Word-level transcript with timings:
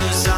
others 0.00 0.37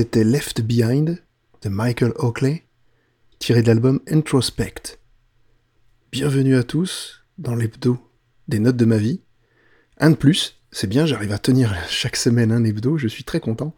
c'était 0.00 0.24
Left 0.24 0.62
Behind 0.62 1.18
de 1.60 1.68
Michael 1.68 2.14
Oakley, 2.16 2.62
tiré 3.38 3.60
de 3.60 3.66
l'album 3.66 4.00
Introspect. 4.08 4.98
Bienvenue 6.10 6.56
à 6.56 6.62
tous 6.62 7.22
dans 7.36 7.54
l'hebdo 7.54 7.98
des 8.48 8.60
notes 8.60 8.78
de 8.78 8.86
ma 8.86 8.96
vie. 8.96 9.20
Un 9.98 10.12
de 10.12 10.16
plus, 10.16 10.58
c'est 10.72 10.86
bien, 10.86 11.04
j'arrive 11.04 11.32
à 11.32 11.38
tenir 11.38 11.76
chaque 11.90 12.16
semaine 12.16 12.50
un 12.50 12.64
hebdo, 12.64 12.96
je 12.96 13.08
suis 13.08 13.24
très 13.24 13.40
content. 13.40 13.76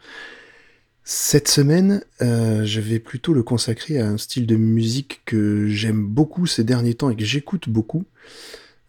Cette 1.02 1.48
semaine, 1.48 2.04
euh, 2.20 2.64
je 2.64 2.80
vais 2.80 3.00
plutôt 3.00 3.34
le 3.34 3.42
consacrer 3.42 3.98
à 3.98 4.06
un 4.06 4.16
style 4.16 4.46
de 4.46 4.54
musique 4.54 5.22
que 5.24 5.66
j'aime 5.66 6.06
beaucoup 6.06 6.46
ces 6.46 6.62
derniers 6.62 6.94
temps 6.94 7.10
et 7.10 7.16
que 7.16 7.24
j'écoute 7.24 7.68
beaucoup. 7.68 8.04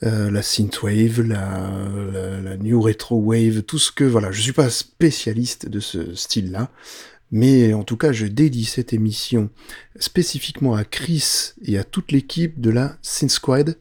Euh, 0.04 0.30
la 0.30 0.42
synthwave, 0.42 1.22
la, 1.22 1.80
la, 2.12 2.42
la, 2.42 2.58
new 2.58 2.82
retro 2.82 3.16
wave, 3.16 3.64
tout 3.64 3.80
ce 3.80 3.90
que 3.90 4.04
voilà, 4.04 4.34
je 4.34 4.42
suis 4.42 4.52
pas 4.52 4.70
spécialiste 4.70 5.70
de 5.70 5.80
ce 5.80 6.14
style-là, 6.14 6.70
mais 7.34 7.74
en 7.74 7.84
tout 7.84 7.98
cas, 7.98 8.12
je 8.12 8.28
dédie 8.28 8.64
cette 8.64 8.94
émission 8.94 9.50
spécifiquement 9.98 10.76
à 10.76 10.86
Chris 10.86 11.54
et 11.66 11.80
à 11.80 11.84
toute 11.84 12.12
l'équipe 12.12 12.62
de 12.62 12.70
la 12.70 12.96
Synth 13.02 13.32
Squad 13.32 13.76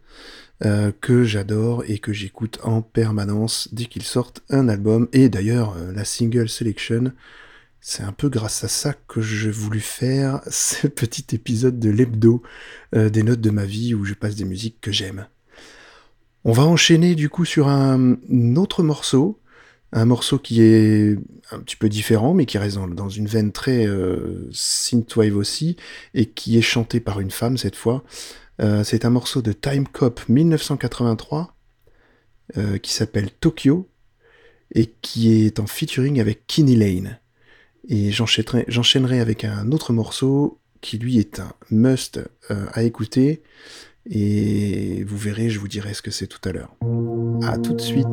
euh, 0.64 0.90
que 1.02 1.24
j'adore 1.24 1.84
et 1.86 1.98
que 1.98 2.14
j'écoute 2.14 2.60
en 2.62 2.80
permanence 2.80 3.68
dès 3.70 3.84
qu'ils 3.84 4.04
sortent 4.04 4.42
un 4.48 4.70
album. 4.70 5.06
Et 5.12 5.28
d'ailleurs, 5.28 5.76
euh, 5.76 5.92
la 5.92 6.06
single 6.06 6.48
selection, 6.48 7.12
c'est 7.82 8.02
un 8.02 8.12
peu 8.12 8.30
grâce 8.30 8.64
à 8.64 8.68
ça 8.68 8.94
que 9.06 9.20
j'ai 9.20 9.50
voulu 9.50 9.80
faire 9.80 10.40
ce 10.50 10.86
petit 10.86 11.34
épisode 11.34 11.78
de 11.78 11.90
l'hebdo 11.90 12.42
euh, 12.94 13.10
des 13.10 13.22
notes 13.22 13.42
de 13.42 13.50
ma 13.50 13.66
vie 13.66 13.92
où 13.92 14.06
je 14.06 14.14
passe 14.14 14.34
des 14.34 14.46
musiques 14.46 14.80
que 14.80 14.92
j'aime. 14.92 15.26
On 16.44 16.52
va 16.52 16.62
enchaîner 16.62 17.16
du 17.16 17.28
coup 17.28 17.44
sur 17.44 17.68
un 17.68 18.16
autre 18.56 18.82
morceau 18.82 19.41
un 19.92 20.04
morceau 20.06 20.38
qui 20.38 20.62
est 20.62 21.18
un 21.50 21.58
petit 21.58 21.76
peu 21.76 21.88
différent, 21.88 22.34
mais 22.34 22.46
qui 22.46 22.58
reste 22.58 22.78
dans, 22.78 23.08
une 23.08 23.26
veine 23.26 23.52
très 23.52 23.86
euh, 23.86 24.48
synthwave 24.52 25.36
aussi, 25.36 25.76
et 26.14 26.26
qui 26.26 26.56
est 26.56 26.62
chanté 26.62 27.00
par 27.00 27.20
une 27.20 27.30
femme 27.30 27.58
cette 27.58 27.76
fois. 27.76 28.02
Euh, 28.60 28.84
c'est 28.84 29.04
un 29.04 29.10
morceau 29.10 29.42
de 29.42 29.52
Time 29.52 29.86
Cop 29.86 30.20
1983, 30.28 31.54
euh, 32.56 32.78
qui 32.78 32.92
s'appelle 32.92 33.30
Tokyo, 33.30 33.88
et 34.74 34.94
qui 35.02 35.44
est 35.44 35.60
en 35.60 35.66
featuring 35.66 36.20
avec 36.20 36.46
Kinney 36.46 36.76
Lane. 36.76 37.18
Et 37.88 38.12
j'enchaînerai 38.12 39.20
avec 39.20 39.44
un 39.44 39.72
autre 39.72 39.92
morceau 39.92 40.60
qui 40.80 40.98
lui 40.98 41.18
est 41.18 41.40
un 41.40 41.52
must 41.70 42.20
à 42.48 42.82
écouter, 42.82 43.42
et 44.10 45.04
vous 45.04 45.16
verrez, 45.16 45.50
je 45.50 45.58
vous 45.58 45.68
dirai 45.68 45.94
ce 45.94 46.02
que 46.02 46.10
c'est 46.10 46.26
tout 46.26 46.40
à 46.48 46.52
l'heure. 46.52 46.74
A 47.42 47.58
tout 47.58 47.74
de 47.74 47.80
suite 47.80 48.06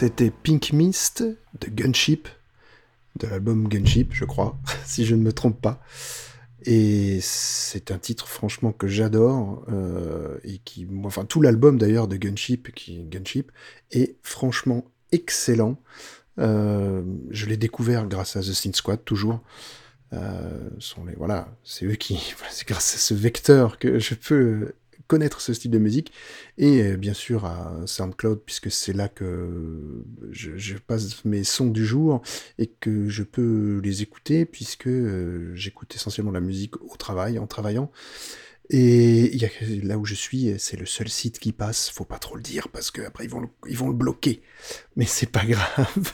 C'était 0.00 0.30
Pink 0.30 0.72
Mist 0.72 1.22
de 1.22 1.68
Gunship, 1.68 2.26
de 3.16 3.26
l'album 3.26 3.68
Gunship, 3.68 4.14
je 4.14 4.24
crois, 4.24 4.56
si 4.86 5.04
je 5.04 5.14
ne 5.14 5.20
me 5.20 5.30
trompe 5.30 5.60
pas. 5.60 5.82
Et 6.62 7.18
c'est 7.20 7.90
un 7.90 7.98
titre 7.98 8.26
franchement 8.26 8.72
que 8.72 8.86
j'adore 8.86 9.62
euh, 9.70 10.38
et 10.42 10.56
qui, 10.64 10.88
enfin 11.04 11.26
tout 11.26 11.42
l'album 11.42 11.76
d'ailleurs 11.76 12.08
de 12.08 12.16
Gunship, 12.16 12.74
qui 12.74 13.04
Gunship, 13.10 13.52
est 13.90 14.16
franchement 14.22 14.86
excellent. 15.12 15.78
Euh, 16.38 17.02
je 17.28 17.44
l'ai 17.44 17.58
découvert 17.58 18.06
grâce 18.06 18.36
à 18.36 18.40
The 18.40 18.54
Sin 18.54 18.72
Squad 18.72 19.04
toujours. 19.04 19.42
Euh, 20.14 20.70
voilà, 21.18 21.54
c'est 21.62 21.84
eux 21.84 21.96
qui, 21.96 22.34
c'est 22.50 22.66
grâce 22.66 22.94
à 22.94 22.98
ce 22.98 23.12
vecteur 23.12 23.78
que 23.78 23.98
je 23.98 24.14
peux 24.14 24.72
connaître 25.10 25.40
ce 25.40 25.52
style 25.52 25.72
de 25.72 25.78
musique 25.78 26.12
et 26.56 26.82
euh, 26.82 26.96
bien 26.96 27.14
sûr 27.14 27.44
à 27.44 27.82
SoundCloud 27.84 28.42
puisque 28.46 28.70
c'est 28.70 28.92
là 28.92 29.08
que 29.08 30.04
je, 30.30 30.76
passe 30.78 31.24
mes 31.24 31.42
sons 31.42 31.66
du 31.66 31.84
jour 31.84 32.22
et 32.58 32.68
que 32.68 33.08
je 33.08 33.24
peux 33.24 33.80
les 33.82 34.02
écouter 34.02 34.44
puisque 34.44 34.86
euh, 34.86 35.52
j'écoute 35.56 35.92
essentiellement 35.96 36.30
la 36.30 36.40
musique 36.40 36.80
au 36.80 36.96
travail 36.96 37.40
en 37.40 37.48
travaillant 37.48 37.90
et 38.68 39.36
y 39.36 39.44
a, 39.44 39.48
là 39.82 39.98
où 39.98 40.04
je 40.04 40.14
suis, 40.14 40.54
c'est 40.60 40.78
le 40.78 40.86
seul 40.86 41.08
site 41.08 41.40
qui 41.40 41.50
passe. 41.50 41.90
Faut 41.90 42.04
pas 42.04 42.20
trop 42.20 42.36
le 42.36 42.42
dire 42.42 42.68
parce 42.68 42.92
qu'après 42.92 43.24
ils 43.24 43.30
vont 43.30 43.50
ils 43.68 43.76
vont 43.76 43.88
le 43.88 43.96
bloquer. 43.96 44.42
Mais 44.94 45.06
c'est 45.06 45.26
pas 45.26 45.44
grave. 45.44 46.12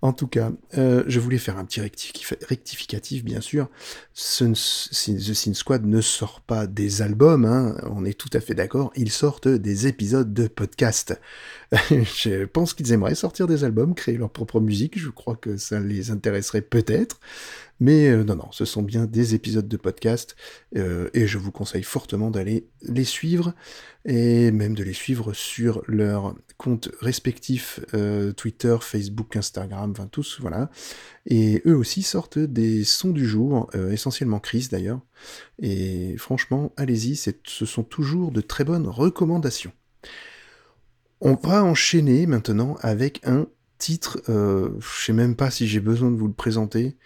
En 0.00 0.12
tout 0.12 0.28
cas, 0.28 0.52
euh, 0.76 1.02
je 1.08 1.18
voulais 1.18 1.38
faire 1.38 1.58
un 1.58 1.64
petit 1.64 1.80
rectificatif, 1.80 3.24
bien 3.24 3.40
sûr. 3.40 3.68
The 4.14 4.54
Sin 4.54 5.54
Squad 5.54 5.84
ne 5.86 6.00
sort 6.00 6.40
pas 6.40 6.68
des 6.68 7.02
albums, 7.02 7.44
hein, 7.44 7.76
on 7.90 8.04
est 8.04 8.16
tout 8.16 8.30
à 8.32 8.40
fait 8.40 8.54
d'accord, 8.54 8.92
ils 8.94 9.10
sortent 9.10 9.48
des 9.48 9.88
épisodes 9.88 10.32
de 10.32 10.46
podcast. 10.46 11.20
je 11.90 12.44
pense 12.46 12.72
qu'ils 12.72 12.92
aimeraient 12.92 13.14
sortir 13.14 13.46
des 13.46 13.62
albums, 13.62 13.94
créer 13.94 14.16
leur 14.16 14.30
propre 14.30 14.58
musique, 14.58 14.98
je 14.98 15.10
crois 15.10 15.36
que 15.36 15.58
ça 15.58 15.80
les 15.80 16.10
intéresserait 16.10 16.62
peut-être. 16.62 17.20
Mais 17.80 18.08
euh, 18.08 18.24
non, 18.24 18.36
non, 18.36 18.50
ce 18.50 18.64
sont 18.64 18.82
bien 18.82 19.04
des 19.04 19.34
épisodes 19.34 19.68
de 19.68 19.76
podcast, 19.76 20.34
euh, 20.76 21.10
et 21.14 21.26
je 21.26 21.38
vous 21.38 21.52
conseille 21.52 21.82
fortement 21.82 22.30
d'aller 22.30 22.68
les 22.82 23.04
suivre, 23.04 23.54
et 24.04 24.50
même 24.50 24.74
de 24.74 24.82
les 24.82 24.94
suivre 24.94 25.32
sur 25.34 25.82
leurs 25.86 26.34
comptes 26.56 26.90
respectifs, 27.00 27.80
euh, 27.94 28.32
Twitter, 28.32 28.76
Facebook, 28.80 29.36
Instagram, 29.36 29.92
enfin 29.92 30.08
tous, 30.08 30.38
voilà. 30.40 30.70
Et 31.26 31.62
eux 31.66 31.76
aussi 31.76 32.02
sortent 32.02 32.38
des 32.38 32.82
sons 32.82 33.10
du 33.10 33.26
jour, 33.26 33.70
essentiellement 33.90 34.40
Chris 34.40 34.68
d'ailleurs, 34.72 35.00
et 35.60 36.16
franchement, 36.16 36.72
allez-y, 36.76 37.14
ce 37.16 37.66
sont 37.66 37.84
toujours 37.84 38.32
de 38.32 38.40
très 38.40 38.64
bonnes 38.64 38.88
recommandations. 38.88 39.72
On 41.20 41.34
va 41.34 41.64
enchaîner 41.64 42.26
maintenant 42.26 42.76
avec 42.80 43.20
un 43.26 43.46
titre, 43.78 44.20
je 44.26 45.04
sais 45.04 45.12
même 45.12 45.36
pas 45.36 45.50
si 45.50 45.66
j'ai 45.66 45.80
besoin 45.80 46.10
de 46.10 46.16
vous 46.16 46.28
le 46.28 46.32
présenter, 46.32 46.96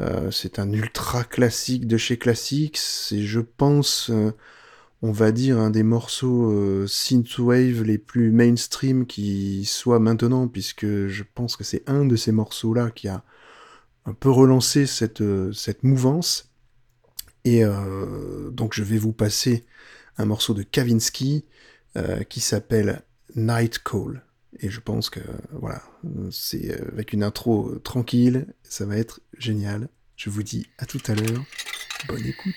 euh, 0.00 0.30
c'est 0.30 0.58
un 0.58 0.72
ultra 0.72 1.24
classique 1.24 1.86
de 1.86 1.96
chez 1.96 2.16
Classics. 2.16 2.76
C'est, 2.78 3.22
je 3.22 3.40
pense, 3.40 4.10
euh, 4.10 4.32
on 5.02 5.12
va 5.12 5.32
dire, 5.32 5.58
un 5.58 5.70
des 5.70 5.82
morceaux 5.82 6.50
euh, 6.52 6.86
synthwave 6.86 7.82
les 7.82 7.98
plus 7.98 8.30
mainstream 8.32 9.06
qui 9.06 9.64
soit 9.66 9.98
maintenant, 10.00 10.48
puisque 10.48 10.86
je 10.86 11.22
pense 11.34 11.56
que 11.56 11.64
c'est 11.64 11.88
un 11.88 12.04
de 12.04 12.16
ces 12.16 12.32
morceaux-là 12.32 12.90
qui 12.90 13.08
a 13.08 13.24
un 14.06 14.14
peu 14.14 14.30
relancé 14.30 14.86
cette, 14.86 15.22
cette 15.52 15.82
mouvance. 15.84 16.50
Et 17.44 17.62
donc 18.52 18.74
je 18.74 18.82
vais 18.82 18.98
vous 18.98 19.12
passer 19.12 19.64
un 20.18 20.26
morceau 20.26 20.52
de 20.52 20.62
Kavinsky 20.62 21.46
qui 22.28 22.40
s'appelle 22.40 23.02
Night 23.36 23.80
Call. 23.82 24.22
Et 24.58 24.68
je 24.68 24.80
pense 24.80 25.10
que 25.10 25.20
voilà, 25.52 25.82
c'est 26.30 26.72
avec 26.92 27.12
une 27.12 27.22
intro 27.22 27.78
tranquille, 27.78 28.46
ça 28.62 28.84
va 28.84 28.96
être 28.96 29.20
génial. 29.38 29.88
Je 30.16 30.28
vous 30.28 30.42
dis 30.42 30.66
à 30.78 30.86
tout 30.86 31.00
à 31.06 31.14
l'heure. 31.14 31.44
Bonne 32.08 32.26
écoute. 32.26 32.54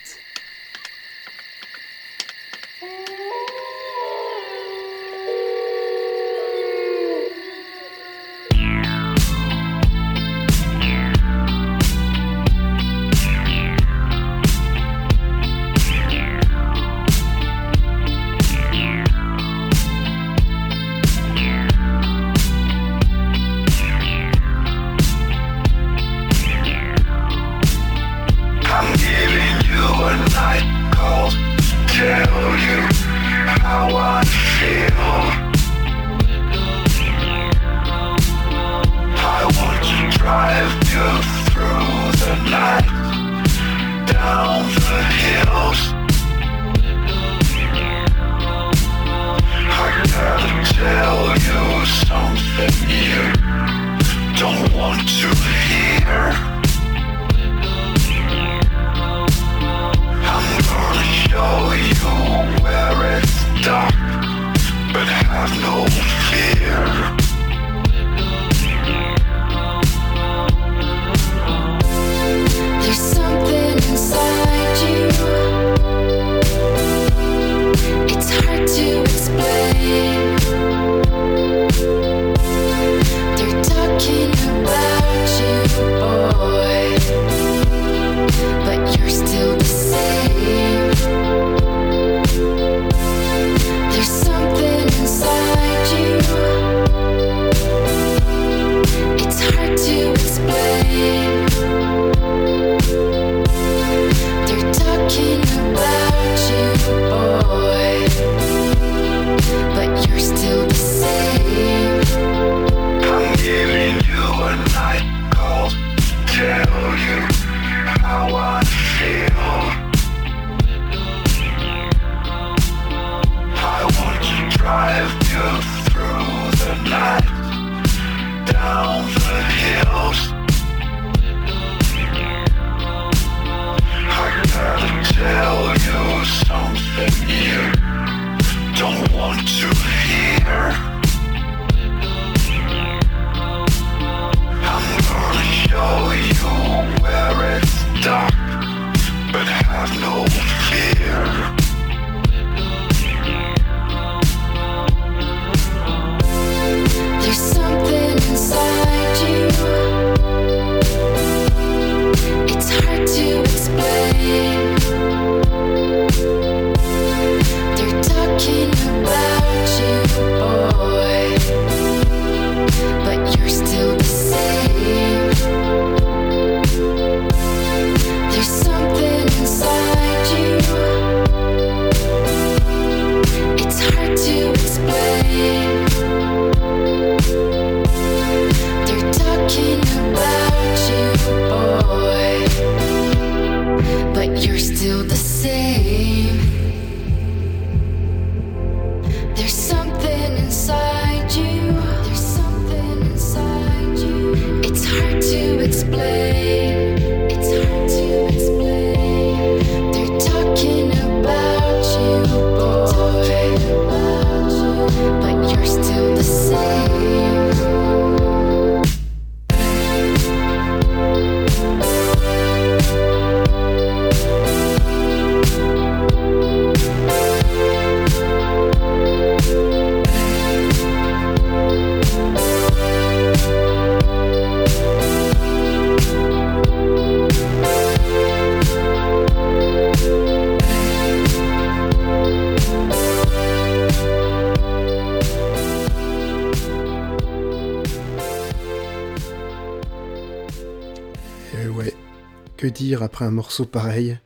Un 253.23 253.31
morceau 253.31 253.65
pareil 253.65 254.19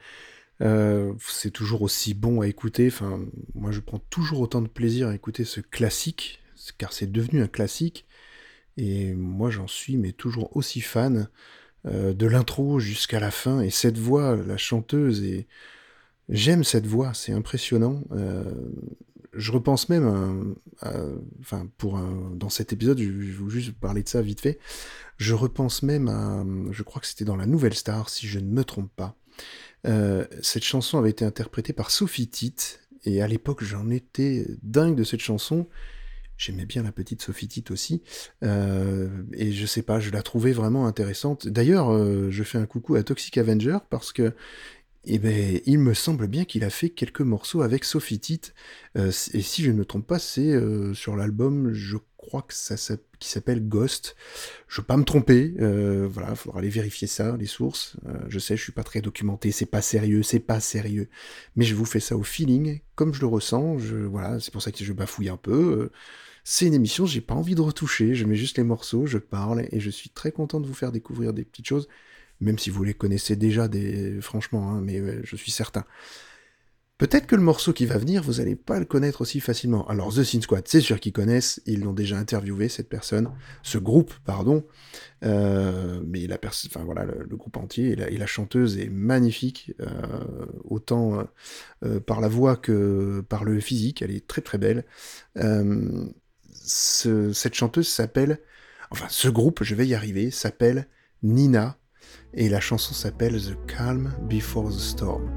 euh, 0.62 1.14
C'est 1.20 1.52
toujours 1.52 1.82
aussi 1.82 2.14
bon 2.14 2.42
à 2.42 2.48
écouter. 2.48 2.88
Enfin, 2.88 3.20
moi, 3.56 3.72
je 3.72 3.80
prends 3.80 4.00
toujours 4.10 4.42
autant 4.42 4.62
de 4.62 4.68
plaisir 4.68 5.10
à 5.10 5.16
écouter 5.16 5.46
ce 5.46 5.62
classique, 5.62 6.42
car 6.78 6.94
c'est 6.94 7.12
devenu 7.12 7.42
un 7.42 7.48
classique. 7.48 8.06
Et 8.78 9.14
moi, 9.14 9.50
j'en 9.50 9.68
suis, 9.68 9.98
mais 9.98 10.12
toujours 10.12 10.56
aussi 10.56 10.82
fan 10.82 11.30
euh, 11.86 12.14
de 12.14 12.28
l'intro 12.28 12.80
jusqu'à 12.80 13.20
la 13.20 13.32
fin. 13.32 13.62
Et 13.62 13.70
cette 13.70 13.98
voix, 13.98 14.36
la 14.36 14.58
chanteuse, 14.58 15.24
et 15.24 15.48
j'aime 16.30 16.64
cette 16.64 16.88
voix, 16.88 17.14
c'est 17.14 17.34
impressionnant. 17.34 18.04
Euh, 18.12 18.44
je 19.34 19.52
repense 19.52 19.90
même, 19.90 20.56
enfin, 21.40 21.68
pour 21.78 22.00
dans 22.36 22.50
cet 22.50 22.74
épisode, 22.74 23.00
je, 23.00 23.06
je 23.06 23.44
vais 23.44 23.50
juste 23.50 23.74
parler 23.74 24.04
de 24.04 24.10
ça 24.10 24.22
vite 24.22 24.42
fait. 24.42 24.60
Je 25.18 25.34
repense 25.34 25.84
même 25.84 26.08
à, 26.10 26.46
je 26.72 26.84
crois 26.84 27.02
que 27.02 27.08
c'était 27.08 27.26
dans 27.26 27.36
la 27.36 27.46
Nouvelle 27.48 27.74
Star, 27.74 28.10
si 28.10 28.28
je 28.28 28.40
ne 28.40 28.50
me 28.50 28.64
trompe 28.64 28.92
pas. 28.96 29.16
Euh, 29.86 30.26
cette 30.42 30.64
chanson 30.64 30.98
avait 30.98 31.10
été 31.10 31.26
interprétée 31.26 31.74
par 31.74 31.92
Sophie 31.92 32.28
Tite, 32.28 32.82
et 33.06 33.22
à 33.22 33.28
l'époque 33.28 33.64
j'en 33.64 33.90
étais 33.90 34.46
dingue 34.64 34.96
de 34.96 35.04
cette 35.04 35.22
chanson. 35.22 35.68
J'aimais 36.38 36.66
bien 36.66 36.84
la 36.84 36.92
petite 36.92 37.24
Sophie 37.24 37.48
Tite 37.48 37.72
aussi, 37.72 38.04
euh, 38.44 39.10
et 39.34 39.52
je 39.52 39.66
sais 39.66 39.82
pas, 39.82 40.00
je 40.00 40.12
la 40.12 40.22
trouvais 40.22 40.52
vraiment 40.52 40.86
intéressante. 40.86 41.48
D'ailleurs, 41.48 41.92
euh, 41.92 42.30
je 42.30 42.44
fais 42.44 42.60
un 42.60 42.68
coucou 42.68 42.94
à 42.96 43.02
Toxic 43.02 43.36
Avenger 43.40 43.78
parce 43.90 44.14
que 44.14 44.34
eh 45.08 45.20
ben, 45.20 45.62
il 45.66 45.80
me 45.80 45.94
semble 45.94 46.28
bien 46.28 46.46
qu'il 46.46 46.64
a 46.64 46.70
fait 46.70 46.90
quelques 46.90 47.22
morceaux 47.22 47.62
avec 47.62 47.84
Sophie 47.84 48.20
Tite. 48.20 48.54
et 48.96 49.12
si 49.12 49.64
je 49.64 49.72
ne 49.72 49.78
me 49.78 49.86
trompe 49.86 50.08
pas, 50.08 50.20
c'est 50.20 50.54
sur 50.94 51.16
l'album, 51.16 51.72
je 51.74 51.98
crois 52.28 52.42
que 52.42 52.54
ça, 52.54 52.76
s'appelle 52.78 53.68
Ghost. 53.68 54.16
Je 54.68 54.82
veux 54.82 54.86
pas 54.86 54.98
me 54.98 55.04
tromper, 55.04 55.56
euh, 55.60 56.08
voilà, 56.12 56.32
il 56.32 56.36
faudra 56.36 56.60
aller 56.60 56.70
vérifier 56.70 57.08
ça, 57.08 57.36
les 57.38 57.46
sources. 57.46 57.96
Euh, 58.06 58.20
je 58.28 58.38
sais, 58.38 58.58
je 58.58 58.64
suis 58.64 58.74
pas 58.74 58.84
très 58.84 59.02
documenté, 59.02 59.52
c'est 59.52 59.66
pas 59.66 59.82
sérieux, 59.82 60.24
c'est 60.24 60.40
pas 60.40 60.60
sérieux. 60.60 61.10
Mais 61.56 61.66
je 61.66 61.74
vous 61.74 61.86
fais 61.86 62.00
ça 62.00 62.18
au 62.18 62.24
feeling, 62.24 62.82
comme 62.96 63.14
je 63.14 63.22
le 63.22 63.28
ressens. 63.28 63.78
Voilà, 64.10 64.40
c'est 64.40 64.52
pour 64.52 64.62
ça 64.62 64.72
que 64.72 64.84
je 64.84 64.94
bafouille 64.94 65.30
un 65.30 65.38
peu. 65.38 65.90
C'est 66.44 66.68
une 66.68 66.74
émission, 66.74 67.06
j'ai 67.06 67.22
pas 67.22 67.34
envie 67.34 67.56
de 67.56 67.62
retoucher. 67.62 68.14
Je 68.14 68.26
mets 68.26 68.36
juste 68.36 68.58
les 68.58 68.64
morceaux, 68.64 69.06
je 69.06 69.18
parle 69.18 69.66
et 69.72 69.80
je 69.80 69.90
suis 69.90 70.10
très 70.10 70.32
content 70.32 70.60
de 70.60 70.68
vous 70.68 70.74
faire 70.74 70.92
découvrir 70.92 71.34
des 71.34 71.44
petites 71.44 71.68
choses, 71.68 71.88
même 72.40 72.60
si 72.60 72.70
vous 72.70 72.84
les 72.84 72.94
connaissez 72.94 73.36
déjà, 73.36 73.68
franchement, 74.22 74.72
hein, 74.72 74.82
mais 74.82 75.02
je 75.24 75.36
suis 75.36 75.52
certain. 75.52 75.86
Peut-être 76.98 77.28
que 77.28 77.36
le 77.36 77.44
morceau 77.44 77.74
qui 77.74 77.86
va 77.86 78.00
venir, 78.00 78.24
vous 78.24 78.34
n'allez 78.36 78.56
pas 78.56 78.80
le 78.80 78.86
connaître 78.86 79.22
aussi 79.22 79.40
facilement. 79.40 79.88
Alors 79.88 80.12
The 80.12 80.24
Sin 80.24 80.42
Squad, 80.42 80.68
c'est 80.68 80.82
sûr 80.82 81.00
qu'ils 81.00 81.14
connaissent, 81.14 81.62
ils 81.68 81.82
l'ont 81.82 81.94
déjà 81.94 82.18
interviewé 82.18 82.70
cette 82.70 82.90
personne, 82.90 83.30
ce 83.62 83.78
groupe, 83.78 84.16
pardon. 84.26 84.66
Euh, 85.24 86.02
mais 86.04 86.26
la 86.26 86.40
enfin 86.44 86.84
voilà, 86.84 87.06
le, 87.06 87.38
groupe 87.38 87.58
entier 87.58 87.92
et 87.92 88.18
la, 88.18 88.26
chanteuse 88.26 88.80
est 88.80 88.90
magnifique, 88.90 89.74
euh, 89.80 90.48
autant 90.64 91.28
euh, 91.86 92.00
par 92.00 92.20
la 92.20 92.30
voix 92.30 92.56
que 92.56 93.24
par 93.30 93.44
le 93.44 93.60
physique. 93.60 94.02
Elle 94.02 94.12
est 94.12 94.26
très 94.26 94.42
très 94.42 94.58
belle. 94.58 94.84
cette 96.66 97.54
chanteuse 97.54 97.88
s'appelle, 97.88 98.40
enfin 98.90 99.06
ce 99.10 99.30
groupe, 99.30 99.64
je 99.64 99.76
vais 99.76 99.86
y 99.86 99.94
arriver, 99.94 100.32
s'appelle 100.32 100.88
Nina 101.22 101.78
et 102.34 102.50
la 102.50 102.60
chanson 102.60 102.94
s'appelle 102.94 103.42
The 103.42 103.58
Calm 103.68 104.14
Before 104.30 104.70
the 104.70 104.80
Storm. 104.80 105.30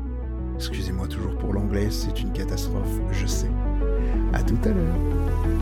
Excusez-moi 0.56 1.08
toujours 1.08 1.36
pour 1.38 1.52
l'anglais, 1.52 1.88
c'est 1.90 2.20
une 2.20 2.32
catastrophe, 2.32 3.00
je 3.12 3.26
sais. 3.26 3.50
À 4.32 4.42
tout 4.42 4.58
à 4.64 4.68
l'heure. 4.68 5.59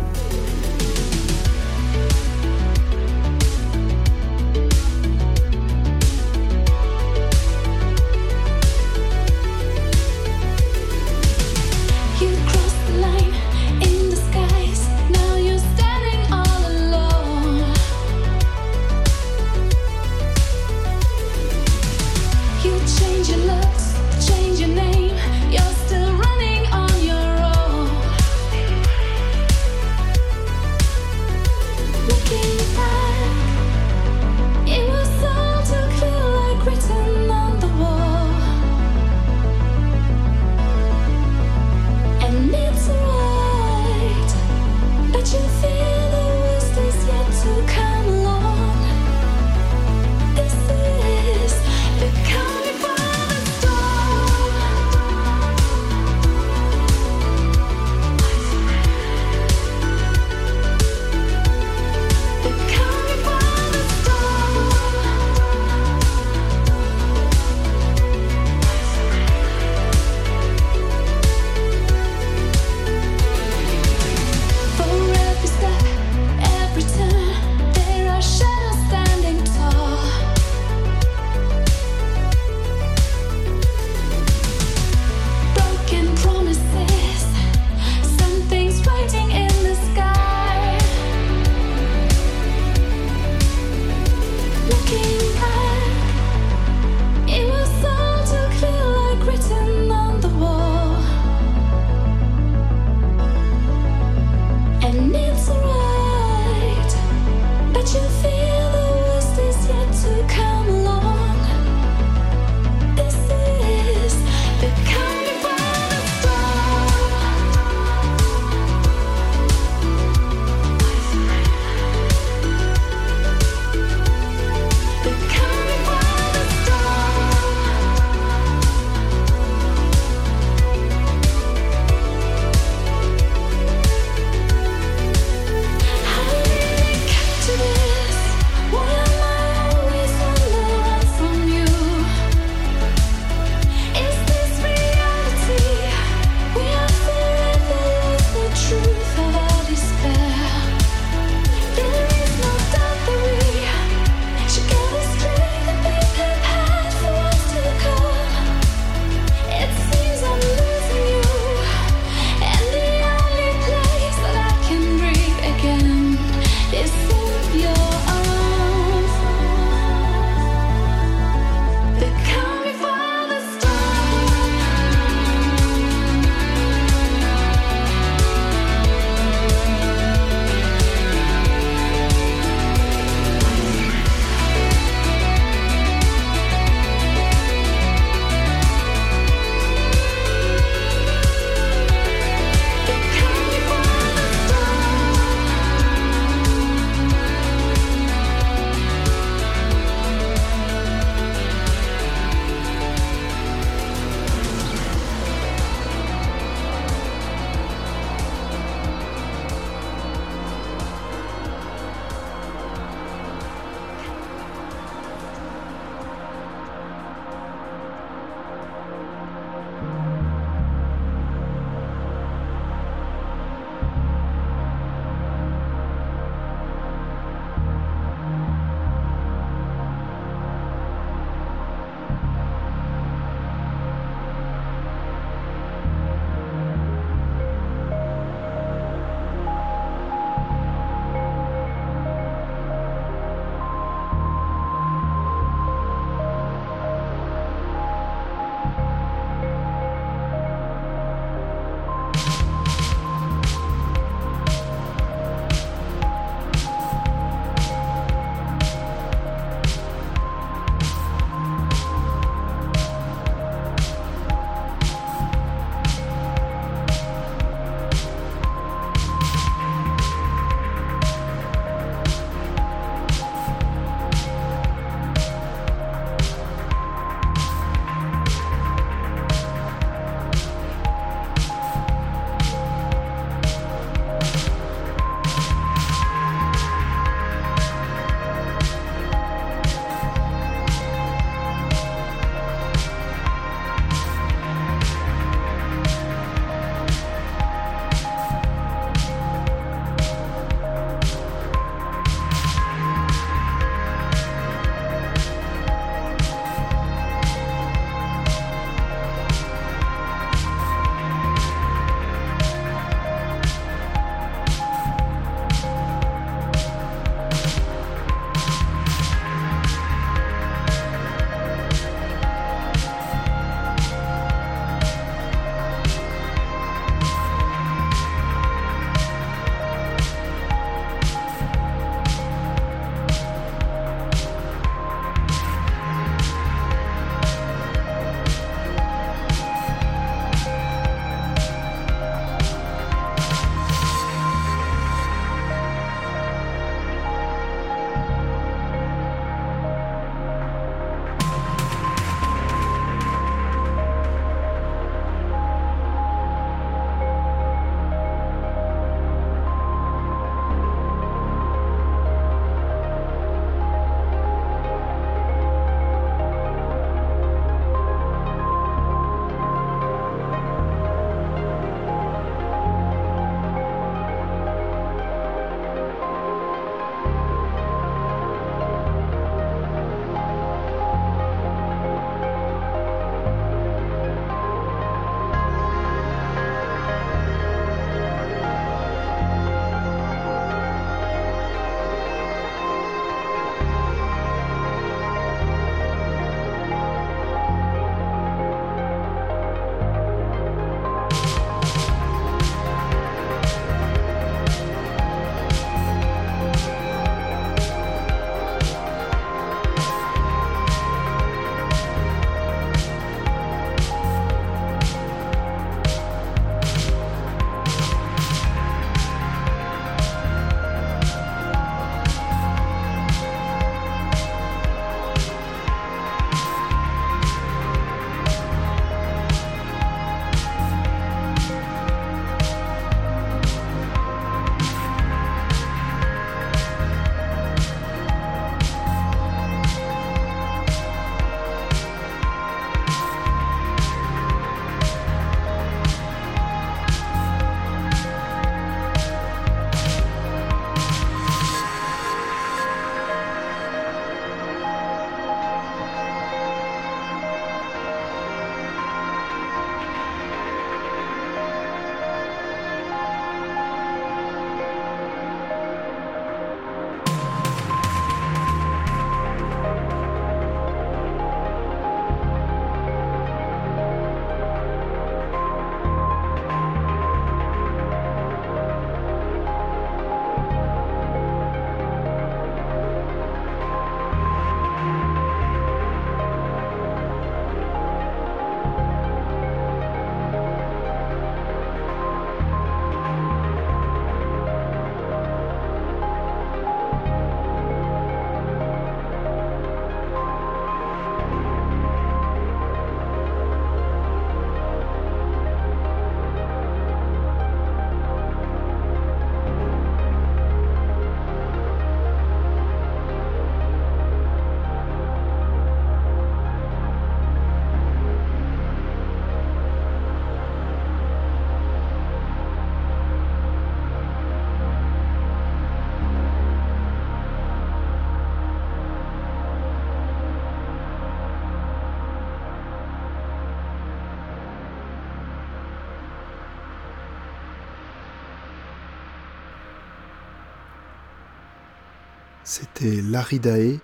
C'était 542.50 543.02
Laridae 543.02 543.78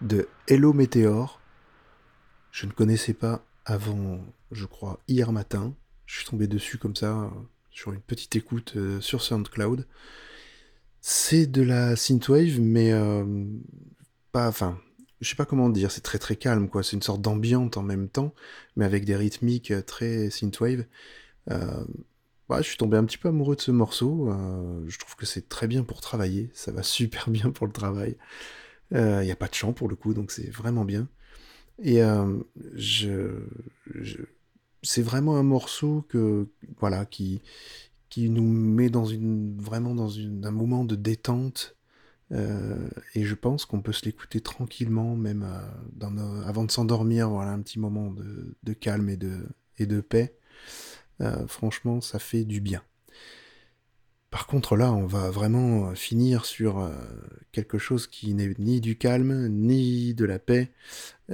de 0.00 0.26
Hello 0.46 0.72
Meteor. 0.72 1.38
Je 2.50 2.64
ne 2.64 2.72
connaissais 2.72 3.12
pas 3.12 3.44
avant, 3.66 4.24
je 4.50 4.64
crois, 4.64 5.00
hier 5.06 5.32
matin. 5.32 5.74
Je 6.06 6.16
suis 6.16 6.24
tombé 6.24 6.46
dessus 6.46 6.78
comme 6.78 6.96
ça, 6.96 7.24
euh, 7.24 7.28
sur 7.70 7.92
une 7.92 8.00
petite 8.00 8.34
écoute 8.36 8.72
euh, 8.76 9.02
sur 9.02 9.20
SoundCloud. 9.20 9.86
C'est 11.02 11.46
de 11.46 11.60
la 11.60 11.94
synthwave, 11.94 12.58
mais 12.58 12.90
euh, 12.90 13.44
pas, 14.32 14.48
enfin, 14.48 14.80
je 15.20 15.28
sais 15.28 15.36
pas 15.36 15.44
comment 15.44 15.68
dire, 15.68 15.90
c'est 15.90 16.00
très 16.00 16.18
très 16.18 16.36
calme, 16.36 16.70
quoi. 16.70 16.82
C'est 16.82 16.96
une 16.96 17.02
sorte 17.02 17.20
d'ambiante 17.20 17.76
en 17.76 17.82
même 17.82 18.08
temps, 18.08 18.34
mais 18.76 18.86
avec 18.86 19.04
des 19.04 19.14
rythmiques 19.14 19.74
très 19.84 20.30
synthwave. 20.30 20.86
Je 22.56 22.62
suis 22.62 22.76
tombé 22.76 22.96
un 22.96 23.04
petit 23.04 23.18
peu 23.18 23.28
amoureux 23.28 23.56
de 23.56 23.60
ce 23.60 23.70
morceau. 23.70 24.30
je 24.86 24.98
trouve 24.98 25.16
que 25.16 25.26
c'est 25.26 25.48
très 25.48 25.66
bien 25.66 25.84
pour 25.84 26.00
travailler, 26.00 26.50
ça 26.54 26.72
va 26.72 26.82
super 26.84 27.30
bien 27.30 27.50
pour 27.50 27.66
le 27.66 27.72
travail. 27.72 28.16
Il 28.92 29.20
n'y 29.20 29.30
a 29.30 29.36
pas 29.36 29.48
de 29.48 29.54
chant 29.54 29.72
pour 29.72 29.88
le 29.88 29.96
coup, 29.96 30.14
donc 30.14 30.30
c'est 30.30 30.50
vraiment 30.50 30.84
bien. 30.84 31.08
Et 31.82 32.00
je, 32.74 33.42
c'est 34.82 35.02
vraiment 35.02 35.36
un 35.36 35.42
morceau 35.42 36.04
que 36.08 36.48
voilà 36.80 37.04
qui 37.04 37.42
qui 38.08 38.30
nous 38.30 38.42
met 38.42 38.88
dans 38.90 39.04
une 39.04 39.60
vraiment 39.60 39.94
dans 39.94 40.08
une, 40.08 40.44
un 40.46 40.50
moment 40.50 40.84
de 40.84 40.94
détente 40.94 41.76
et 42.30 43.24
je 43.24 43.34
pense 43.34 43.64
qu'on 43.64 43.80
peut 43.80 43.92
se 43.92 44.04
l'écouter 44.04 44.40
tranquillement 44.40 45.16
même 45.16 45.46
dans 45.92 46.16
avant 46.42 46.64
de 46.64 46.70
s'endormir 46.70 47.30
voilà 47.30 47.52
un 47.52 47.60
petit 47.60 47.78
moment 47.78 48.10
de, 48.10 48.54
de, 48.62 48.72
calme 48.72 49.08
et 49.08 49.16
de 49.16 49.46
et 49.78 49.86
de 49.86 50.00
paix 50.00 50.36
franchement 51.46 52.00
ça 52.00 52.18
fait 52.18 52.44
du 52.44 52.60
bien 52.60 52.82
par 54.30 54.46
contre, 54.46 54.76
là, 54.76 54.92
on 54.92 55.06
va 55.06 55.30
vraiment 55.30 55.88
euh, 55.88 55.94
finir 55.94 56.44
sur 56.44 56.80
euh, 56.80 56.90
quelque 57.52 57.78
chose 57.78 58.06
qui 58.06 58.34
n'est 58.34 58.54
ni 58.58 58.80
du 58.80 58.98
calme, 58.98 59.48
ni 59.48 60.12
de 60.12 60.26
la 60.26 60.38
paix, 60.38 60.70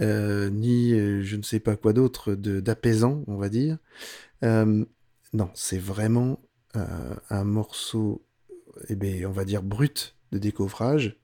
euh, 0.00 0.48
ni 0.48 0.90
je 0.90 1.36
ne 1.36 1.42
sais 1.42 1.58
pas 1.58 1.76
quoi 1.76 1.92
d'autre 1.92 2.34
d'apaisant, 2.34 3.24
on 3.26 3.36
va 3.36 3.48
dire. 3.48 3.78
non, 4.42 5.50
c'est 5.54 5.78
vraiment 5.78 6.40
un 6.74 7.44
morceau, 7.44 8.24
eh 8.88 8.96
bien, 8.96 9.28
on 9.28 9.32
va 9.32 9.44
dire 9.44 9.62
brut 9.62 10.16
de 10.32 10.38
découvrage. 10.38 11.16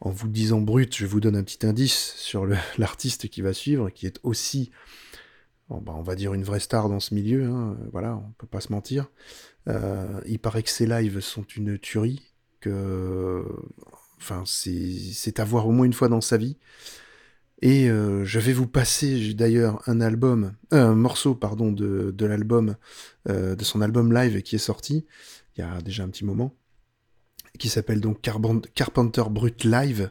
En 0.00 0.10
vous 0.10 0.28
disant 0.28 0.60
brut, 0.60 0.96
je 0.96 1.06
vous 1.06 1.20
donne 1.20 1.36
un 1.36 1.44
petit 1.44 1.66
indice 1.66 2.14
sur 2.16 2.46
l'artiste 2.78 3.28
qui 3.28 3.42
va 3.42 3.52
suivre, 3.52 3.90
qui 3.90 4.06
est 4.06 4.18
aussi, 4.22 4.70
bah, 5.78 5.92
on 5.96 6.02
va 6.02 6.16
dire, 6.16 6.34
une 6.34 6.42
vraie 6.42 6.60
star 6.60 6.88
dans 6.88 7.00
ce 7.00 7.14
milieu. 7.14 7.44
Hein, 7.44 7.76
voilà, 7.92 8.16
on 8.16 8.32
peut 8.38 8.46
pas 8.46 8.60
se 8.60 8.72
mentir. 8.72 9.08
Euh, 9.68 10.20
il 10.26 10.38
paraît 10.38 10.62
que 10.62 10.70
ces 10.70 10.86
lives 10.86 11.20
sont 11.20 11.44
une 11.56 11.78
tuerie, 11.78 12.32
que 12.60 13.44
enfin 14.18 14.42
c'est 14.46 15.38
à 15.38 15.44
voir 15.44 15.66
au 15.66 15.72
moins 15.72 15.86
une 15.86 15.92
fois 15.92 16.08
dans 16.08 16.20
sa 16.20 16.36
vie. 16.36 16.56
Et 17.62 17.90
euh, 17.90 18.24
je 18.24 18.40
vais 18.40 18.54
vous 18.54 18.66
passer 18.66 19.34
d'ailleurs 19.34 19.82
un 19.86 20.00
album, 20.00 20.54
euh, 20.72 20.88
un 20.88 20.94
morceau 20.94 21.34
pardon 21.34 21.72
de, 21.72 22.24
l'album, 22.24 22.76
de 23.28 23.64
son 23.64 23.82
album 23.82 24.14
live 24.14 24.42
qui 24.42 24.56
est 24.56 24.58
sorti 24.58 25.06
il 25.56 25.60
y 25.60 25.62
a 25.62 25.80
déjà 25.82 26.04
un 26.04 26.08
petit 26.08 26.24
moment, 26.24 26.54
qui 27.58 27.68
s'appelle 27.68 28.00
donc 28.00 28.20
Carpenter 28.74 29.24
Brut 29.30 29.64
Live. 29.64 30.10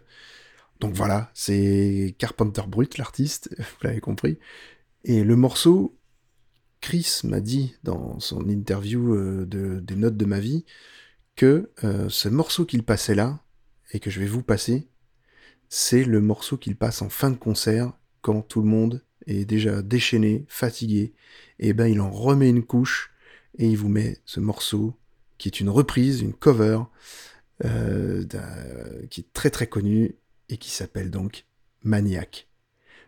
Donc 0.80 0.94
voilà, 0.94 1.30
c'est 1.34 2.16
Carpenter 2.18 2.62
Brut 2.68 2.98
l'artiste, 2.98 3.50
vous 3.58 3.88
l'avez 3.88 4.00
compris. 4.00 4.38
Et 5.04 5.24
le 5.24 5.36
morceau, 5.36 5.98
Chris 6.82 7.22
m'a 7.24 7.40
dit 7.40 7.76
dans 7.84 8.20
son 8.20 8.48
interview 8.50 9.14
euh, 9.14 9.46
de, 9.46 9.80
des 9.80 9.96
notes 9.96 10.18
de 10.18 10.26
ma 10.26 10.40
vie 10.40 10.66
que 11.36 11.72
euh, 11.84 12.10
ce 12.10 12.30
morceau 12.30 12.66
qu'il 12.66 12.84
passait 12.84 13.16
là, 13.16 13.42
et 13.92 14.00
que 14.00 14.10
je 14.10 14.20
vais 14.20 14.28
vous 14.28 14.44
passer, 14.44 14.88
c'est 15.70 16.04
le 16.04 16.22
morceau 16.22 16.58
qu'il 16.58 16.76
passe 16.76 17.02
en 17.02 17.10
fin 17.10 17.30
de 17.32 17.38
concert 17.38 17.94
quand 18.22 18.42
tout 18.42 18.62
le 18.62 18.68
monde 18.68 19.04
est 19.26 19.46
déjà 19.46 19.82
déchaîné, 19.82 20.46
fatigué, 20.48 21.14
et 21.60 21.74
ben 21.74 21.88
il 21.88 22.02
en 22.02 22.12
remet 22.12 22.50
une 22.50 22.64
couche 22.64 23.12
et 23.58 23.68
il 23.68 23.78
vous 23.78 23.90
met 23.90 24.18
ce 24.26 24.40
morceau 24.40 24.96
qui 25.38 25.48
est 25.48 25.60
une 25.60 25.70
reprise, 25.70 26.22
une 26.22 26.34
cover, 26.34 26.82
euh, 27.66 28.26
qui 29.10 29.22
est 29.22 29.34
très 29.34 29.50
très 29.50 29.68
connu 29.68 30.16
et 30.50 30.58
qui 30.58 30.72
s'appelle 30.72 31.12
donc 31.12 31.46
Maniac. 31.84 32.49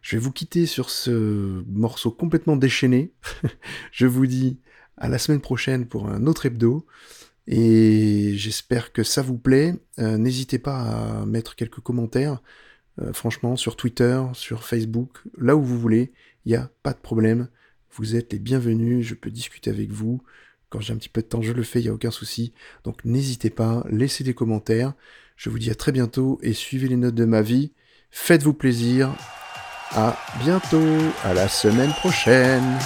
Je 0.02 0.16
vais 0.16 0.22
vous 0.22 0.32
quitter 0.32 0.66
sur 0.66 0.90
ce 0.90 1.64
morceau 1.68 2.12
complètement 2.12 2.56
déchaîné. 2.56 3.14
je 3.92 4.08
vous 4.08 4.26
dis 4.26 4.60
à 4.98 5.10
la 5.10 5.18
semaine 5.18 5.42
prochaine 5.42 5.86
pour 5.88 6.10
un 6.10 6.26
autre 6.26 6.46
hebdo. 6.46 6.86
Et 7.48 8.34
j'espère 8.36 8.94
que 8.94 9.04
ça 9.04 9.22
vous 9.22 9.38
plaît. 9.38 9.76
Euh, 10.00 10.18
n'hésitez 10.18 10.60
pas 10.60 10.82
à 10.82 11.26
mettre 11.26 11.56
quelques 11.56 11.80
commentaires. 11.80 12.42
Euh, 13.02 13.14
franchement, 13.14 13.56
sur 13.56 13.76
Twitter, 13.76 14.22
sur 14.34 14.64
Facebook, 14.64 15.24
là 15.38 15.56
où 15.56 15.62
vous 15.62 15.80
voulez, 15.80 16.12
il 16.46 16.50
n'y 16.52 16.58
a 16.58 16.70
pas 16.84 16.94
de 16.94 17.00
problème. 17.00 17.50
Vous 17.92 18.16
êtes 18.16 18.32
les 18.32 18.40
bienvenus, 18.40 19.06
je 19.06 19.16
peux 19.16 19.32
discuter 19.32 19.70
avec 19.70 19.92
vous. 19.92 20.22
Quand 20.70 20.80
j'ai 20.80 20.94
un 20.94 20.98
petit 20.98 21.10
peu 21.10 21.22
de 21.22 21.28
temps, 21.28 21.42
je 21.42 21.52
le 21.52 21.64
fais, 21.64 21.80
il 21.80 21.84
n'y 21.84 21.90
a 21.90 21.94
aucun 21.94 22.12
souci. 22.12 22.54
Donc 22.84 23.04
n'hésitez 23.04 23.50
pas, 23.50 23.86
laissez 23.90 24.24
des 24.24 24.34
commentaires. 24.34 24.94
Je 25.36 25.50
vous 25.50 25.60
dis 25.60 25.70
à 25.70 25.76
très 25.76 25.92
bientôt 25.92 26.40
et 26.42 26.54
suivez 26.54 26.88
les 26.88 26.96
notes 26.96 27.16
de 27.16 27.26
ma 27.26 27.42
vie. 27.42 27.74
Faites-vous 28.12 28.54
plaisir. 28.54 29.16
À 29.96 30.16
bientôt, 30.40 30.98
à 31.26 31.34
la 31.34 31.50
semaine 31.50 31.92
prochaine. 31.92 32.78